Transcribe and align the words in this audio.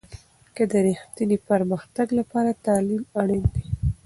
د 0.71 0.73
رښتیني 0.87 1.37
پرمختګ 1.49 2.07
لپاره 2.19 2.59
تعلیم 2.65 3.03
اړین 3.21 3.45
دی. 3.53 3.65